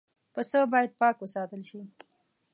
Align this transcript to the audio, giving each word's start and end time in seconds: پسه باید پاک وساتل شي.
پسه 0.33 0.59
باید 0.71 0.91
پاک 0.99 1.15
وساتل 1.21 1.61
شي. 1.69 1.79